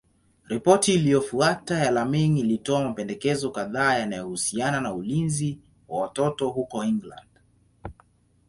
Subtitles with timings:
[0.47, 7.29] Ripoti iliyofuata ya Laming ilitoa mapendekezo kadhaa yanayohusiana na ulinzi wa watoto huko England.